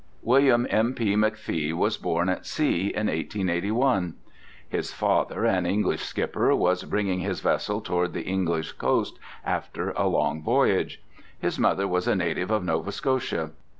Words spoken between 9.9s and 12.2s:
a long voyage. His mother was a